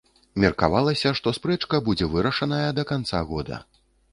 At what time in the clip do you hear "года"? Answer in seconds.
3.35-3.63